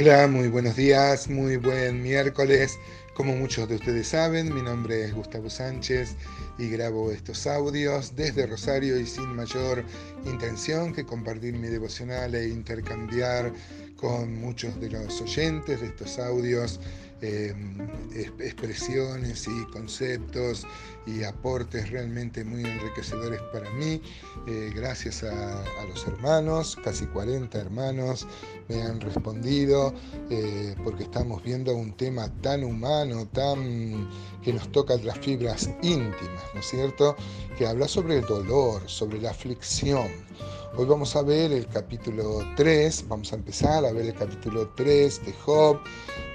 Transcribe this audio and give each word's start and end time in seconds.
Hola, 0.00 0.28
muy 0.28 0.46
buenos 0.46 0.76
días, 0.76 1.28
muy 1.28 1.56
buen 1.56 2.04
miércoles. 2.04 2.78
Como 3.14 3.34
muchos 3.34 3.68
de 3.68 3.74
ustedes 3.74 4.06
saben, 4.06 4.54
mi 4.54 4.62
nombre 4.62 5.02
es 5.04 5.12
Gustavo 5.12 5.50
Sánchez 5.50 6.14
y 6.56 6.68
grabo 6.68 7.10
estos 7.10 7.48
audios 7.48 8.14
desde 8.14 8.46
Rosario 8.46 9.00
y 9.00 9.06
sin 9.06 9.34
mayor 9.34 9.84
intención 10.24 10.94
que 10.94 11.04
compartir 11.04 11.54
mi 11.54 11.66
devocional 11.66 12.32
e 12.36 12.46
intercambiar 12.46 13.52
con 13.98 14.40
muchos 14.40 14.80
de 14.80 14.90
los 14.90 15.20
oyentes 15.20 15.80
de 15.80 15.88
estos 15.88 16.18
audios 16.18 16.80
eh, 17.20 17.52
expresiones 18.12 19.48
y 19.48 19.64
conceptos 19.72 20.64
y 21.04 21.24
aportes 21.24 21.90
realmente 21.90 22.44
muy 22.44 22.64
enriquecedores 22.64 23.40
para 23.52 23.68
mí. 23.72 24.00
Eh, 24.46 24.70
gracias 24.72 25.24
a, 25.24 25.64
los 25.88 26.06
hermanos, 26.06 26.76
casi 26.84 27.06
40 27.06 27.58
hermanos 27.58 28.26
me 28.68 28.82
han 28.82 29.00
respondido 29.00 29.92
eh, 30.30 30.76
porque 30.84 31.04
estamos 31.04 31.42
viendo 31.42 31.74
un 31.74 31.92
tema 31.96 32.32
tan 32.40 32.62
humano, 32.62 33.26
tan 33.32 34.08
que 34.42 34.52
nos 34.52 34.70
toca 34.70 34.96
las 34.98 35.18
fibras 35.18 35.68
íntimas, 35.82 36.44
¿no 36.54 36.60
es 36.60 36.66
cierto? 36.66 37.16
Que 37.56 37.66
habla 37.66 37.88
sobre 37.88 38.18
el 38.18 38.26
dolor, 38.26 38.82
sobre 38.86 39.20
la 39.20 39.30
aflicción. 39.30 40.08
Hoy 40.76 40.84
vamos 40.84 41.16
a 41.16 41.22
ver 41.22 41.50
el 41.50 41.66
capítulo 41.66 42.46
3, 42.54 43.06
vamos 43.08 43.32
a 43.32 43.36
empezar 43.36 43.84
a 43.84 43.90
ver 43.90 44.06
el 44.06 44.14
capítulo 44.14 44.68
3 44.76 45.26
de 45.26 45.32
Job, 45.32 45.80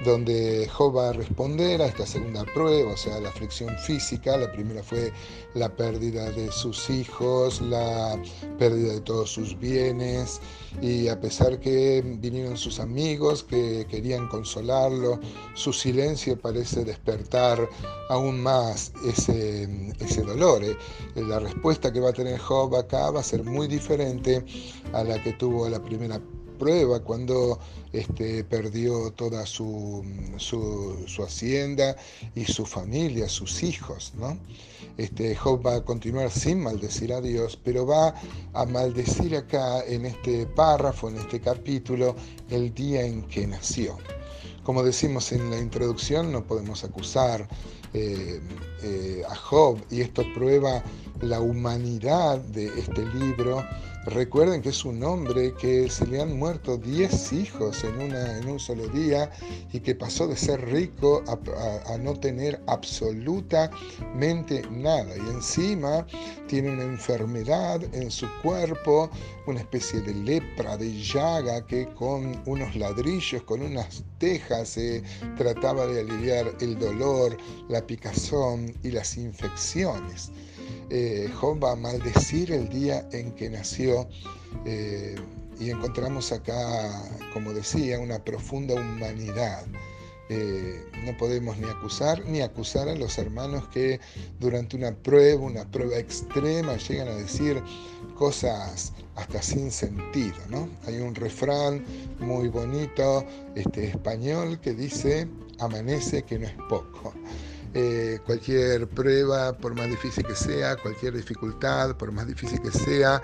donde 0.04 0.68
Job 0.68 0.98
va 0.98 1.10
a 1.10 1.14
responder 1.14 1.82
a 1.82 1.86
esta 1.86 2.06
segunda 2.06 2.44
prueba, 2.54 2.92
o 2.92 2.98
sea, 2.98 3.22
la 3.22 3.30
aflicción 3.30 3.78
física. 3.78 4.36
La 4.36 4.52
primera 4.52 4.84
fue 4.84 5.14
la 5.54 5.70
pérdida 5.70 6.30
de 6.32 6.52
sus 6.52 6.90
hijos, 6.90 7.62
la 7.62 8.22
pérdida 8.60 8.94
de 8.94 9.02
todos 9.02 9.32
sus 9.32 9.58
bienes, 9.58 10.42
y 10.82 11.08
a 11.08 11.22
pesar 11.22 11.60
que 11.60 12.04
vinieron 12.04 12.58
sus 12.58 12.82
amigos 12.82 13.44
que 13.44 13.86
querían 13.90 14.28
consolarlo, 14.28 15.22
su 15.54 15.72
silencio 15.72 16.38
parece 16.38 16.84
despertar 16.84 17.70
aún 18.10 18.42
más 18.42 18.92
ese, 19.08 19.94
ese 20.00 20.22
dolor. 20.24 20.64
¿eh? 20.66 20.76
La 21.16 21.40
respuesta 21.40 21.94
que 21.94 22.02
va 22.02 22.10
a 22.10 22.14
tener 22.14 22.40
Job 22.40 22.76
acá 22.76 23.10
va 23.12 23.22
a 23.22 23.24
ser 23.24 23.44
muy 23.44 23.68
diferente 23.68 23.93
a 24.94 25.04
la 25.04 25.22
que 25.22 25.34
tuvo 25.34 25.70
la 25.70 25.82
primera 25.82 26.20
prueba 26.58 27.00
cuando 27.02 27.60
este, 27.92 28.44
perdió 28.44 29.12
toda 29.12 29.46
su, 29.46 30.04
su, 30.38 31.24
hacienda 31.24 31.96
y 32.36 32.46
su 32.46 32.66
familia, 32.66 33.28
sus 33.28 33.64
hijos. 33.64 34.14
¿no? 34.18 34.38
Este, 34.98 35.36
Job 35.36 35.66
va 35.66 35.76
a 35.76 35.84
continuar 35.84 36.32
sin 36.32 36.62
maldecir 36.62 37.14
a 37.14 37.22
Dios, 37.22 37.60
pero 37.64 37.86
va 37.86 38.16
a 38.54 38.66
maldecir 38.66 39.36
acá 39.36 39.84
en 39.86 40.06
este 40.06 40.46
párrafo, 40.46 41.10
en 41.10 41.18
este 41.18 41.40
capítulo, 41.40 42.16
el 42.50 42.74
día 42.74 43.04
en 43.04 43.24
que 43.24 43.48
nació. 43.48 43.98
Como 44.64 44.82
decimos 44.84 45.32
en 45.32 45.50
la 45.50 45.60
introducción, 45.60 46.32
no 46.32 46.44
podemos 46.44 46.84
acusar 46.84 47.48
eh, 47.94 48.40
eh, 48.82 49.22
a 49.30 49.36
Job 49.36 49.78
y 49.92 50.02
esto 50.02 50.24
prueba 50.34 50.82
la 51.22 51.42
humanidad 51.42 52.40
de 52.40 52.68
este 52.80 53.06
libro 53.08 53.64
Recuerden 54.06 54.62
que 54.62 54.70
es 54.70 54.84
un 54.84 55.02
hombre 55.02 55.54
que 55.54 55.90
se 55.90 56.06
le 56.06 56.22
han 56.22 56.38
muerto 56.38 56.76
10 56.78 57.32
hijos 57.32 57.86
en, 57.86 58.02
en 58.02 58.50
un 58.50 58.60
solo 58.60 58.90
día 58.90 59.32
y 59.72 59.80
que 59.80 59.96
pasó 59.96 60.28
de 60.28 60.36
ser 60.36 60.60
rico 60.70 61.24
a, 61.26 61.98
no 61.98 62.14
tener 62.14 62.62
absolutamente 62.68 64.62
nada. 64.70 65.16
Y 65.16 65.22
encima 65.30 66.06
tiene 66.48 66.72
una 66.72 66.84
enfermedad 66.84 67.82
en 67.96 68.12
su 68.12 68.28
cuerpo, 68.42 69.10
una 69.48 69.62
especie 69.62 70.02
de 70.02 70.14
lepra, 70.14 70.76
de 70.76 70.92
llaga, 71.02 71.66
que 71.66 71.86
con 71.94 72.42
unos 72.46 72.76
ladrillos, 72.76 73.44
con 73.44 73.62
unas 73.62 74.04
tejas, 74.18 74.68
se 74.68 75.02
trataba 75.38 75.88
de 75.88 76.02
aliviar 76.02 76.54
el 76.60 76.78
dolor, 76.78 77.38
la 77.70 77.88
picazón 77.88 78.76
y 78.84 78.92
las 78.92 79.16
infecciones. 79.16 80.30
Eh, 80.90 81.30
Job 81.34 81.64
va 81.64 81.72
a 81.72 81.76
maldecir 81.76 82.52
el 82.52 82.70
día 82.70 83.08
en 83.12 83.32
que 83.34 83.50
nació 83.50 84.08
eh, 84.66 85.16
y 85.60 85.70
encontramos 85.70 86.32
acá, 86.32 87.04
como 87.34 87.54
decía, 87.54 88.00
una 88.00 88.24
profunda 88.24 88.76
humanidad. 88.76 89.66
Eh, 90.30 90.82
no 91.06 91.18
podemos 91.18 91.58
ni 91.58 91.68
acusar 91.68 92.26
ni 92.26 92.42
acusar 92.42 92.88
a 92.88 92.96
los 92.96 93.18
hermanos 93.18 93.68
que 93.68 94.00
durante 94.40 94.78
una 94.78 94.96
prueba, 94.96 95.42
una 95.42 95.70
prueba 95.70 95.98
extrema, 95.98 96.78
llegan 96.78 97.10
a 97.10 97.16
decir 97.16 97.62
cosas 98.16 98.94
hasta 99.16 99.42
sin 99.42 99.70
sentido. 99.70 100.38
¿no? 100.50 100.70
Hay 100.88 100.98
un 101.00 101.14
refrán 101.14 101.84
muy 102.20 102.48
bonito 102.48 103.26
este, 103.56 103.88
español 103.88 104.60
que 104.62 104.74
dice, 104.74 105.28
amanece 105.60 106.24
que 106.24 106.40
no 106.40 106.48
es 106.48 106.56
poco. 106.70 107.14
Eh, 107.76 108.20
cualquier 108.26 108.88
prueba, 108.88 109.52
por 109.54 109.74
más 109.74 109.90
difícil 109.90 110.24
que 110.26 110.36
sea, 110.36 110.76
cualquier 110.76 111.16
dificultad, 111.16 111.96
por 111.98 112.12
más 112.12 112.28
difícil 112.28 112.62
que 112.62 112.70
sea, 112.70 113.20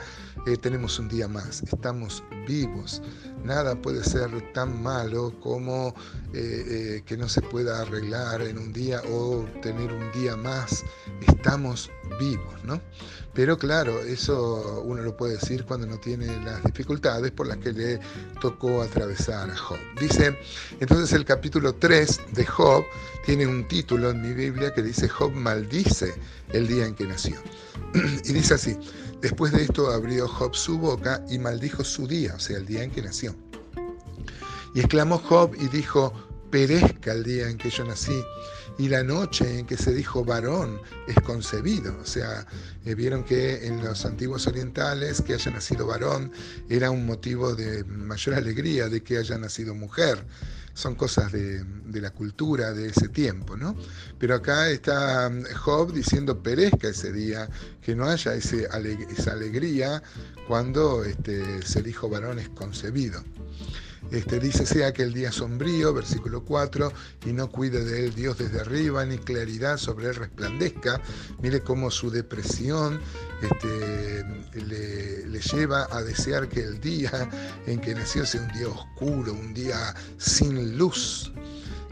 eh, 0.48 0.58
tenemos 0.58 0.98
un 0.98 1.08
día 1.08 1.28
más, 1.28 1.62
estamos 1.62 2.24
vivos. 2.48 3.02
Nada 3.44 3.80
puede 3.80 4.04
ser 4.04 4.30
tan 4.54 4.82
malo 4.82 5.40
como 5.40 5.94
eh, 6.34 7.04
que 7.06 7.16
no 7.16 7.30
se 7.30 7.42
pueda 7.42 7.82
arreglar 7.82 8.42
en 8.42 8.58
un 8.58 8.74
día 8.74 9.02
o 9.12 9.46
tener 9.62 9.94
un 9.94 10.12
día 10.14 10.36
más. 10.36 10.84
Estamos 11.28 11.92
vivos, 12.18 12.54
¿no? 12.64 12.82
Pero 13.34 13.58
claro, 13.58 14.00
eso 14.02 14.82
uno 14.84 15.02
lo 15.02 15.16
puede 15.16 15.34
decir 15.34 15.64
cuando 15.66 15.88
no 15.88 15.98
tiene 16.00 16.26
las 16.44 16.64
dificultades 16.64 17.32
por 17.32 17.48
las 17.48 17.58
que 17.58 17.72
le 17.72 18.00
tocó 18.42 18.82
atravesar 18.82 19.50
a 19.50 19.56
Job. 19.56 19.78
Dice, 20.00 20.38
entonces 20.80 21.14
el 21.14 21.26
capítulo 21.26 21.74
3 21.74 22.22
de 22.34 22.46
Job 22.46 22.84
tiene 23.26 23.46
un 23.46 23.68
título 23.68 24.10
en 24.10 24.22
mi 24.22 24.34
Biblia 24.34 24.74
que 24.74 24.82
dice 24.82 25.08
Job 25.08 25.32
maldice 25.32 26.14
el 26.52 26.68
día 26.68 26.86
en 26.86 26.96
que 26.96 27.06
nació. 27.06 27.38
y 28.26 28.34
dice 28.34 28.56
así, 28.56 28.78
después 29.22 29.52
de 29.52 29.64
esto 29.64 29.92
abrió 29.92 30.28
Job 30.28 30.56
su 30.56 30.78
boca 30.78 31.24
y 31.30 31.38
maldijo 31.38 31.84
su 31.84 32.08
día, 32.08 32.34
o 32.36 32.40
sea, 32.40 32.58
el 32.58 32.66
día 32.66 32.84
en 32.84 32.92
que 32.92 33.02
nació. 33.02 33.36
Y 34.74 34.80
exclamó 34.80 35.18
Job 35.18 35.56
y 35.60 35.68
dijo, 35.68 36.14
perezca 36.50 37.12
el 37.12 37.24
día 37.24 37.50
en 37.50 37.58
que 37.58 37.70
yo 37.70 37.84
nací 37.86 38.24
y 38.80 38.88
la 38.88 39.04
noche 39.04 39.60
en 39.60 39.66
que 39.66 39.76
se 39.76 39.94
dijo 39.94 40.24
varón 40.24 40.80
es 41.06 41.16
concebido. 41.26 41.98
O 42.02 42.06
sea, 42.06 42.48
eh, 42.86 42.96
vieron 42.96 43.26
que 43.26 43.68
en 43.68 43.84
los 43.84 44.06
antiguos 44.06 44.48
orientales 44.48 45.22
que 45.22 45.34
haya 45.34 45.52
nacido 45.52 45.86
varón 45.86 46.32
era 46.70 46.90
un 46.90 47.06
motivo 47.06 47.56
de 47.56 47.84
mayor 47.84 48.36
alegría 48.36 48.88
de 48.88 49.04
que 49.04 49.18
haya 49.18 49.38
nacido 49.38 49.76
mujer. 49.76 50.26
Son 50.74 50.96
cosas 50.96 51.34
de, 51.34 51.66
la 51.92 52.12
cultura 52.12 52.72
de 52.72 52.88
ese 52.88 53.10
tiempo, 53.10 53.58
¿no? 53.58 53.76
Pero 54.18 54.36
acá 54.36 54.70
está 54.70 55.30
mm, 55.30 55.44
Job 55.56 55.92
diciendo 55.92 56.42
perezca 56.42 56.88
ese 56.88 57.12
día, 57.12 57.50
que 57.82 57.96
no 57.96 58.06
haya 58.06 58.34
esa 58.34 59.32
alegría 59.34 60.02
cuando 60.48 61.04
este, 61.04 61.62
se 61.64 61.84
dijo 61.84 62.08
varón 62.08 62.40
es 62.40 62.48
concebido. 62.50 63.22
Este, 64.12 64.40
dice, 64.40 64.66
sea 64.66 64.92
que 64.92 65.04
el 65.04 65.14
día 65.14 65.32
sombrío, 65.32 65.94
versículo 65.94 66.44
4, 66.44 66.92
y 67.28 67.34
no 67.34 67.50
cuide 67.50 67.84
de 67.84 68.06
él 68.06 68.16
Dios 68.16 68.38
desde 68.38 68.62
arriba, 68.62 69.06
ni 69.06 69.18
claridad 69.20 69.78
sobre 69.78 70.08
él 70.08 70.16
resplandezca. 70.16 71.00
Mire 71.42 71.62
cómo 71.62 71.92
su 71.92 72.10
depresión 72.10 73.00
este, 73.42 74.24
le, 74.66 75.28
le, 75.28 75.40
lleva 75.40 75.88
a 75.92 76.02
desear 76.02 76.50
que 76.50 76.62
el 76.62 76.80
día 76.80 77.30
en 77.68 77.80
que 77.80 77.94
nació 77.94 78.26
sea 78.26 78.42
un 78.42 78.52
día 78.54 78.68
oscuro, 78.68 79.34
un 79.34 79.54
día 79.54 79.94
sin 80.18 80.78
luz. 80.78 81.32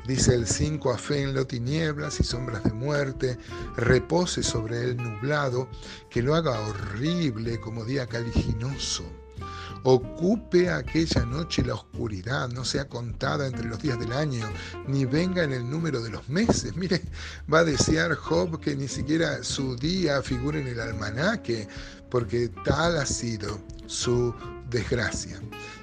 Dice 0.07 0.34
el 0.34 0.47
5, 0.47 0.91
afénlo 0.91 1.45
tinieblas 1.45 2.19
y 2.22 2.24
sombras 2.24 2.63
de 2.63 2.72
muerte, 2.72 3.38
repose 3.75 4.41
sobre 4.41 4.81
él 4.81 4.97
nublado, 4.97 5.69
que 6.09 6.22
lo 6.22 6.34
haga 6.34 6.59
horrible 6.62 7.60
como 7.60 7.83
día 7.83 8.07
caliginoso 8.07 9.03
Ocupe 9.84 10.69
aquella 10.69 11.25
noche 11.25 11.63
la 11.63 11.75
oscuridad, 11.75 12.50
no 12.50 12.66
sea 12.66 12.88
contada 12.88 13.48
entre 13.48 13.66
los 13.66 13.81
días 13.81 14.00
del 14.00 14.12
año, 14.12 14.45
ni 14.88 15.06
venga 15.06 15.44
en 15.44 15.54
el 15.54 15.69
número 15.69 16.01
de 16.01 16.10
los 16.10 16.28
meses. 16.28 16.75
Mire, 16.75 17.01
va 17.51 17.60
a 17.60 17.63
desear 17.63 18.16
Job 18.16 18.60
que 18.60 18.75
ni 18.75 18.88
siquiera 18.88 19.44
su 19.44 19.75
día 19.75 20.22
figure 20.22 20.60
en 20.60 20.68
el 20.68 20.80
almanaque, 20.80 21.68
porque 22.10 22.50
tal 22.66 22.98
ha 22.98 23.06
sido 23.06 23.60
su 23.86 24.34
desgracia. 24.69 25.39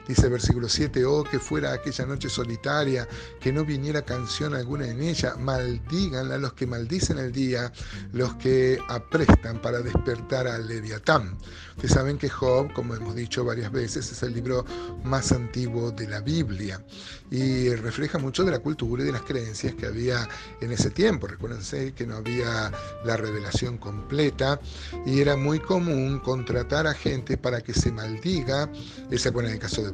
Dice 0.07 0.27
el 0.27 0.33
versículo 0.33 0.69
7, 0.69 1.05
oh, 1.07 1.25
que 1.25 1.39
fuera 1.39 1.73
aquella 1.73 2.05
noche 2.05 2.29
solitaria, 2.29 3.09
que 3.41 3.53
no 3.53 3.65
viniera 3.65 4.03
canción 4.03 4.55
alguna 4.55 4.87
en 4.87 5.03
ella, 5.03 5.35
maldíganla 5.37 6.37
los 6.37 6.53
que 6.53 6.67
maldicen 6.67 7.19
el 7.19 7.33
día, 7.33 7.73
los 8.13 8.35
que 8.35 8.79
aprestan 8.89 9.63
para 9.63 9.81
despertar 9.81 10.47
al 10.47 10.67
Leviatán. 10.67 11.39
Ustedes 11.77 11.93
saben 11.93 12.19
que 12.19 12.29
Job, 12.29 12.73
como 12.73 12.95
hemos 12.95 13.15
dicho 13.15 13.45
varias 13.45 13.73
veces, 13.73 14.13
es 14.13 14.23
el 14.23 14.35
libro 14.35 14.65
más 15.05 15.33
antiguo 15.33 15.91
de 15.91 16.07
la 16.07 16.21
Biblia 16.21 16.85
y 17.31 17.75
refleja 17.75 18.19
mucho 18.19 18.45
de 18.45 18.53
la 18.53 18.59
cultura 18.59 19.03
y 19.03 19.07
de 19.07 19.13
las 19.13 19.23
creencias 19.23 19.75
que 19.75 19.87
había 19.87 20.29
en 20.61 20.71
ese 20.71 20.91
tiempo. 20.91 21.27
Recuérdense 21.27 21.93
que 21.95 22.07
no 22.07 22.17
había 22.17 22.71
la 23.05 23.17
revelación 23.17 23.79
completa 23.79 24.61
y 25.07 25.21
era 25.21 25.37
muy 25.37 25.61
común 25.61 26.21
contratar 26.21 26.87
a 26.87 26.95
gente 26.95 27.37
para 27.37 27.63
que 27.63 27.73
se 27.73 27.91
maldiga, 27.91 28.71
ese 29.11 29.33
fue 29.33 29.45
en 29.45 29.53
el 29.53 29.59
caso 29.59 29.83
de 29.83 29.94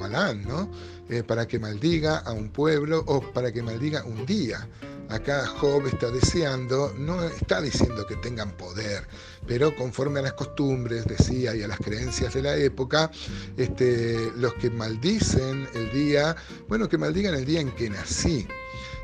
Eh, 1.11 1.23
para 1.25 1.47
que 1.47 1.59
maldiga 1.59 2.19
a 2.19 2.33
un 2.33 2.51
pueblo 2.51 3.03
o 3.07 3.21
para 3.21 3.53
que 3.53 3.63
maldiga 3.63 4.05
un 4.05 4.25
día. 4.25 4.67
Acá 5.09 5.45
Job 5.45 5.87
está 5.89 6.09
deseando, 6.09 6.95
no 6.97 7.21
está 7.25 7.61
diciendo 7.61 8.07
que 8.07 8.15
tengan 8.17 8.57
poder, 8.57 9.09
pero 9.45 9.75
conforme 9.75 10.21
a 10.21 10.23
las 10.23 10.35
costumbres, 10.35 11.05
decía, 11.05 11.57
y 11.57 11.65
a 11.65 11.69
las 11.69 11.79
creencias 11.79 12.33
de 12.33 12.43
la 12.43 12.57
época, 12.57 13.11
este, 13.57 14.31
los 14.37 14.55
que 14.55 14.71
maldicen 14.71 15.69
el 15.75 15.91
día, 15.93 16.37
bueno, 16.69 16.89
que 16.89 16.97
maldigan 16.97 17.35
el 17.35 17.45
día 17.45 17.61
en 17.61 17.73
que 17.73 17.91
nací. 17.91 18.47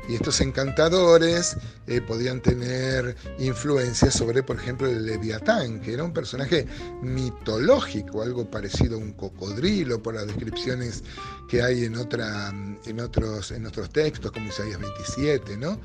Y 0.07 0.15
estos 0.15 0.39
encantadores 0.41 1.57
eh, 1.85 2.01
podían 2.01 2.41
tener 2.41 3.15
influencia 3.39 4.09
sobre, 4.09 4.41
por 4.43 4.57
ejemplo, 4.57 4.87
el 4.87 5.05
Leviatán, 5.05 5.81
que 5.81 5.93
era 5.93 6.03
un 6.03 6.13
personaje 6.13 6.65
mitológico, 7.01 8.21
algo 8.21 8.49
parecido 8.49 8.95
a 8.95 8.99
un 8.99 9.13
cocodrilo 9.13 10.01
por 10.01 10.15
las 10.15 10.27
descripciones 10.27 11.03
que 11.47 11.61
hay 11.61 11.85
en, 11.85 11.95
otros, 11.95 13.53
textos, 13.91 14.31
como 14.31 14.47
Isaías 14.47 14.79
27, 14.79 15.57
¿no? 15.57 15.79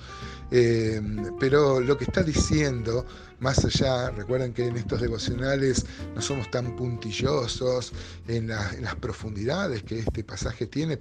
Eh, 0.50 1.00
pero 1.40 1.80
lo 1.80 1.96
que 1.96 2.04
está 2.04 2.22
diciendo, 2.22 3.06
más 3.38 3.64
allá, 3.64 4.10
recuerden 4.10 4.52
que 4.52 4.66
en 4.66 4.76
estos 4.76 5.00
devocionales 5.00 5.86
no 6.14 6.20
somos 6.20 6.50
tan 6.50 6.76
puntillosos 6.76 7.92
en, 8.28 8.48
las 8.48 8.94
profundidades 9.00 9.82
que 9.82 10.00
este 10.00 10.24
pasaje 10.24 10.66
tiene, 10.66 10.96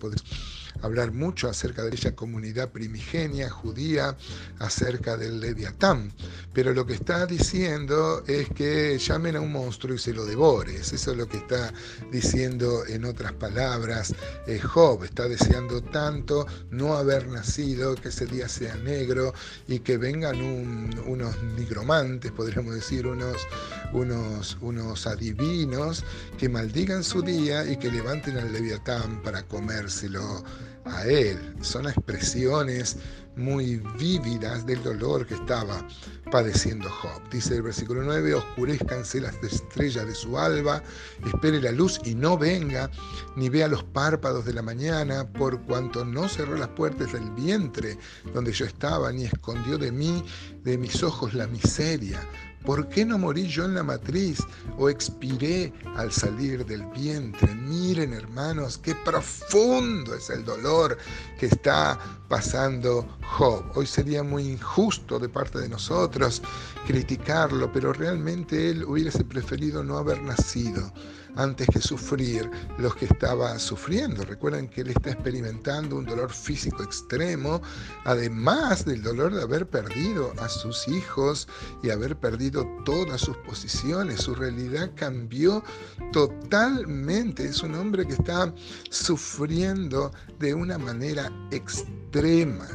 hablar 0.81 1.11
mucho 1.11 1.49
acerca 1.49 1.81
de 1.81 1.89
aquella 1.89 2.15
comunidad 2.15 2.69
primigenia 2.69 3.49
judía, 3.49 4.15
acerca 4.59 5.17
del 5.17 5.39
Leviatán, 5.39 6.11
pero 6.53 6.73
lo 6.73 6.85
que 6.85 6.93
está 6.93 7.25
diciendo 7.25 8.23
es 8.27 8.49
que 8.49 8.97
llamen 8.97 9.35
a 9.35 9.41
un 9.41 9.51
monstruo 9.51 9.95
y 9.95 9.99
se 9.99 10.13
lo 10.13 10.25
devores, 10.25 10.91
eso 10.91 11.11
es 11.11 11.17
lo 11.17 11.27
que 11.27 11.37
está 11.37 11.73
diciendo 12.11 12.85
en 12.85 13.05
otras 13.05 13.33
palabras 13.33 14.13
eh, 14.47 14.59
Job, 14.59 15.03
está 15.03 15.27
deseando 15.27 15.81
tanto 15.81 16.45
no 16.69 16.95
haber 16.95 17.27
nacido, 17.27 17.95
que 17.95 18.09
ese 18.09 18.25
día 18.25 18.47
sea 18.47 18.75
negro 18.75 19.33
y 19.67 19.79
que 19.79 19.97
vengan 19.97 20.41
unos 20.41 21.41
nigromantes, 21.57 22.31
podríamos 22.31 22.75
decir, 22.75 23.07
unos, 23.07 23.47
unos, 23.93 24.57
unos 24.61 25.07
adivinos 25.07 26.03
que 26.37 26.49
maldigan 26.49 27.03
su 27.03 27.21
día 27.21 27.65
y 27.65 27.77
que 27.77 27.91
levanten 27.91 28.37
al 28.37 28.51
Leviatán 28.51 29.21
para 29.23 29.43
comérselo 29.43 30.43
a 30.85 31.05
él. 31.05 31.55
Son 31.61 31.87
expresiones 31.87 32.97
muy 33.35 33.81
vívidas 33.97 34.65
del 34.65 34.83
dolor 34.83 35.25
que 35.25 35.35
estaba 35.35 35.87
padeciendo 36.31 36.89
Job. 36.89 37.21
Dice 37.29 37.55
el 37.55 37.61
versículo 37.63 38.03
9, 38.03 38.33
oscurezcanse 38.33 39.21
las 39.21 39.35
estrellas 39.43 40.05
de 40.05 40.15
su 40.15 40.37
alba, 40.37 40.83
espere 41.25 41.61
la 41.61 41.71
luz 41.71 41.99
y 42.03 42.15
no 42.15 42.37
venga, 42.37 42.89
ni 43.35 43.49
vea 43.49 43.67
los 43.67 43.83
párpados 43.83 44.45
de 44.45 44.53
la 44.53 44.61
mañana, 44.61 45.27
por 45.31 45.61
cuanto 45.63 46.05
no 46.05 46.27
cerró 46.27 46.57
las 46.57 46.69
puertas 46.69 47.13
del 47.13 47.29
vientre 47.31 47.97
donde 48.33 48.51
yo 48.51 48.65
estaba, 48.65 49.11
ni 49.11 49.25
escondió 49.25 49.77
de 49.77 49.91
mí, 49.91 50.23
de 50.63 50.77
mis 50.77 51.01
ojos, 51.03 51.33
la 51.33 51.47
miseria. 51.47 52.19
¿Por 52.65 52.87
qué 52.89 53.05
no 53.05 53.17
morí 53.17 53.47
yo 53.47 53.65
en 53.65 53.73
la 53.73 53.83
matriz 53.83 54.39
o 54.77 54.89
expiré 54.89 55.73
al 55.95 56.11
salir 56.11 56.65
del 56.65 56.85
vientre? 56.87 57.53
Miren 57.55 58.13
hermanos, 58.13 58.77
qué 58.77 58.93
profundo 58.93 60.13
es 60.13 60.29
el 60.29 60.45
dolor 60.45 60.97
que 61.39 61.47
está 61.47 61.99
pasando 62.27 63.17
Job. 63.23 63.63
Hoy 63.75 63.87
sería 63.87 64.21
muy 64.21 64.47
injusto 64.47 65.17
de 65.17 65.27
parte 65.27 65.59
de 65.59 65.69
nosotros 65.69 66.41
criticarlo, 66.85 67.71
pero 67.71 67.93
realmente 67.93 68.69
él 68.69 68.83
hubiese 68.83 69.23
preferido 69.23 69.83
no 69.83 69.97
haber 69.97 70.21
nacido 70.21 70.91
antes 71.35 71.67
que 71.67 71.79
sufrir 71.79 72.49
los 72.77 72.95
que 72.95 73.05
estaba 73.05 73.57
sufriendo. 73.59 74.23
Recuerden 74.23 74.67
que 74.67 74.81
él 74.81 74.89
está 74.89 75.11
experimentando 75.11 75.95
un 75.95 76.05
dolor 76.05 76.31
físico 76.31 76.83
extremo, 76.83 77.61
además 78.03 78.85
del 78.85 79.01
dolor 79.01 79.33
de 79.33 79.41
haber 79.41 79.67
perdido 79.67 80.33
a 80.39 80.49
sus 80.49 80.87
hijos 80.87 81.47
y 81.83 81.89
haber 81.89 82.17
perdido 82.17 82.67
todas 82.85 83.21
sus 83.21 83.37
posiciones. 83.37 84.21
Su 84.21 84.35
realidad 84.35 84.91
cambió 84.95 85.63
totalmente. 86.11 87.45
Es 87.45 87.63
un 87.63 87.75
hombre 87.75 88.05
que 88.05 88.13
está 88.13 88.53
sufriendo 88.89 90.11
de 90.39 90.53
una 90.53 90.77
manera 90.77 91.31
extrema. 91.51 92.67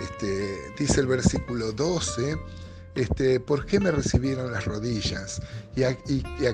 Este, 0.00 0.72
dice 0.78 1.00
el 1.00 1.06
versículo 1.06 1.72
12, 1.72 2.38
este, 2.94 3.40
¿por 3.40 3.66
qué 3.66 3.80
me 3.80 3.90
recibieron 3.90 4.52
las 4.52 4.64
rodillas? 4.64 5.40
¿Y 5.76 5.84
a, 5.84 5.96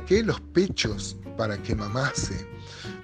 qué 0.04 0.22
los 0.22 0.40
pechos 0.40 1.16
para 1.36 1.56
que 1.62 1.74
mamase? 1.74 2.46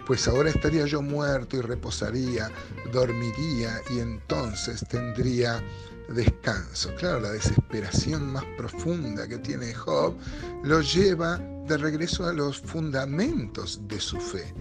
Pues 0.06 0.26
ahora 0.28 0.50
estaría 0.50 0.84
yo 0.86 1.00
muerto 1.00 1.56
y 1.56 1.60
reposaría, 1.60 2.50
dormiría 2.92 3.80
y 3.90 4.00
entonces 4.00 4.84
tendría 4.88 5.62
descanso. 6.08 6.92
Claro, 6.96 7.20
la 7.20 7.30
desesperación 7.30 8.32
más 8.32 8.44
profunda 8.56 9.28
que 9.28 9.38
tiene 9.38 9.72
Job 9.72 10.16
lo 10.64 10.80
lleva 10.80 11.38
de 11.66 11.76
regreso 11.76 12.26
a 12.26 12.32
los 12.32 12.60
fundamentos 12.60 13.80
de 13.86 14.00
su 14.00 14.18
fe. 14.20 14.52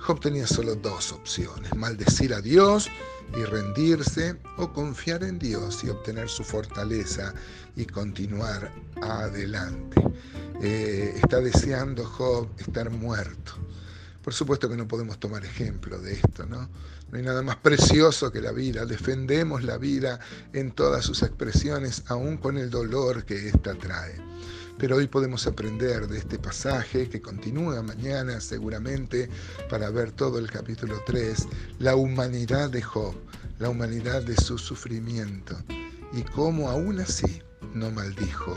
Job 0.00 0.20
tenía 0.20 0.46
solo 0.46 0.74
dos 0.74 1.12
opciones, 1.12 1.74
maldecir 1.74 2.32
a 2.32 2.40
Dios 2.40 2.88
y 3.36 3.44
rendirse 3.44 4.36
o 4.56 4.72
confiar 4.72 5.22
en 5.22 5.38
Dios 5.38 5.84
y 5.84 5.90
obtener 5.90 6.28
su 6.28 6.42
fortaleza 6.42 7.34
y 7.76 7.84
continuar 7.84 8.72
adelante. 9.02 10.02
Eh, 10.62 11.14
está 11.16 11.40
deseando 11.40 12.04
Job 12.04 12.48
estar 12.58 12.90
muerto. 12.90 13.52
Por 14.22 14.34
supuesto 14.34 14.68
que 14.68 14.76
no 14.76 14.88
podemos 14.88 15.18
tomar 15.18 15.44
ejemplo 15.44 15.98
de 15.98 16.14
esto, 16.14 16.44
¿no? 16.46 16.68
No 17.10 17.18
hay 17.18 17.24
nada 17.24 17.42
más 17.42 17.56
precioso 17.56 18.30
que 18.30 18.40
la 18.40 18.52
vida. 18.52 18.86
Defendemos 18.86 19.64
la 19.64 19.78
vida 19.78 20.20
en 20.52 20.72
todas 20.72 21.04
sus 21.04 21.22
expresiones, 21.22 22.04
aún 22.06 22.36
con 22.36 22.56
el 22.56 22.70
dolor 22.70 23.24
que 23.24 23.48
ésta 23.48 23.74
trae. 23.74 24.14
Pero 24.80 24.96
hoy 24.96 25.08
podemos 25.08 25.46
aprender 25.46 26.08
de 26.08 26.16
este 26.16 26.38
pasaje 26.38 27.10
que 27.10 27.20
continúa 27.20 27.82
mañana 27.82 28.40
seguramente 28.40 29.28
para 29.68 29.90
ver 29.90 30.10
todo 30.10 30.38
el 30.38 30.50
capítulo 30.50 31.02
3, 31.04 31.48
la 31.80 31.96
humanidad 31.96 32.70
de 32.70 32.80
Job, 32.80 33.14
la 33.58 33.68
humanidad 33.68 34.22
de 34.22 34.34
su 34.36 34.56
sufrimiento 34.56 35.54
y 36.14 36.22
cómo 36.22 36.70
aún 36.70 36.98
así 36.98 37.42
no 37.74 37.90
maldijo 37.90 38.56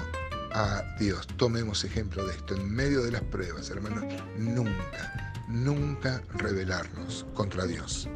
a 0.53 0.95
Dios. 0.97 1.27
Tomemos 1.35 1.83
ejemplo 1.83 2.25
de 2.25 2.31
esto 2.31 2.55
en 2.55 2.73
medio 2.73 3.03
de 3.03 3.11
las 3.11 3.23
pruebas, 3.23 3.69
hermanos. 3.69 4.05
Nunca, 4.37 5.33
nunca 5.49 6.23
rebelarnos 6.35 7.25
contra 7.33 7.65
Dios. 7.65 8.07